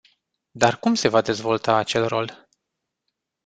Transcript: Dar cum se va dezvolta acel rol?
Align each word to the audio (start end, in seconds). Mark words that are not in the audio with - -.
Dar 0.51 0.79
cum 0.79 0.93
se 0.93 1.07
va 1.07 1.21
dezvolta 1.21 1.75
acel 1.75 2.07
rol? 2.07 2.47